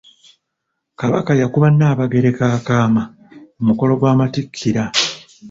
Kabaka 0.99 1.31
yakuba 1.41 1.67
Nabagereka 1.77 2.43
akaama 2.57 3.03
ku 3.55 3.61
mukolo 3.67 3.93
gw'amattikira. 3.99 4.83